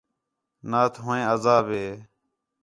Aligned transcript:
نات 0.69 0.93
ہُو 1.03 1.11
عیں 1.15 1.25
عذاب 1.33 1.65
ہے 1.75 1.87